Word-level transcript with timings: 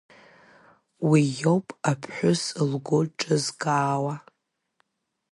Уи 1.09 1.21
иоуп 1.39 1.67
аԥҳәыс 1.91 2.41
лгәы 2.69 2.99
ҿызкаауа… 3.19 4.15